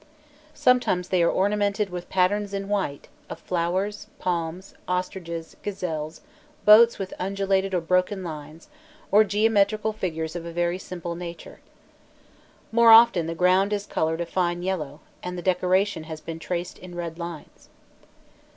Sometimes 0.55 1.09
they 1.09 1.21
are 1.21 1.29
ornamented 1.29 1.91
with 1.91 2.09
patterns 2.09 2.55
in 2.55 2.67
white 2.67 3.07
of 3.29 3.39
flowers, 3.39 4.07
palms, 4.17 4.73
ostriches, 4.87 5.55
gazelles, 5.61 6.21
boats 6.65 6.97
with 6.97 7.13
undulated 7.19 7.75
or 7.75 7.81
broken 7.81 8.23
lines, 8.23 8.67
or 9.11 9.23
geometrical 9.23 9.93
figures 9.93 10.35
of 10.35 10.43
a 10.43 10.51
very 10.51 10.79
simple 10.79 11.13
nature. 11.13 11.59
More 12.71 12.89
often 12.89 13.27
the 13.27 13.35
ground 13.35 13.73
is 13.73 13.85
coloured 13.85 14.21
a 14.21 14.25
fine 14.25 14.63
yellow, 14.63 15.01
and 15.21 15.37
the 15.37 15.43
decoration 15.43 16.05
has 16.05 16.19
been 16.19 16.39
traced 16.39 16.79
in 16.79 16.95
red 16.95 17.19
lines. 17.19 17.69